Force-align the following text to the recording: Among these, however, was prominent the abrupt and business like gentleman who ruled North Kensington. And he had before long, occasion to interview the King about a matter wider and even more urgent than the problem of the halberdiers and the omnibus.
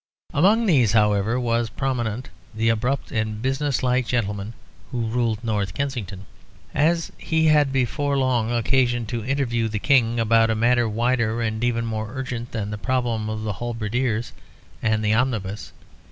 Among 0.33 0.65
these, 0.65 0.93
however, 0.93 1.39
was 1.39 1.69
prominent 1.69 2.29
the 2.55 2.69
abrupt 2.69 3.11
and 3.11 3.39
business 3.39 3.83
like 3.83 4.07
gentleman 4.07 4.55
who 4.91 5.01
ruled 5.05 5.43
North 5.43 5.75
Kensington. 5.75 6.25
And 6.73 7.11
he 7.19 7.45
had 7.45 7.71
before 7.71 8.17
long, 8.17 8.51
occasion 8.51 9.05
to 9.05 9.23
interview 9.23 9.67
the 9.67 9.77
King 9.77 10.19
about 10.19 10.49
a 10.49 10.55
matter 10.55 10.89
wider 10.89 11.39
and 11.43 11.63
even 11.63 11.85
more 11.85 12.09
urgent 12.11 12.51
than 12.51 12.71
the 12.71 12.79
problem 12.79 13.29
of 13.29 13.43
the 13.43 13.53
halberdiers 13.53 14.33
and 14.81 15.05
the 15.05 15.13
omnibus. 15.13 15.71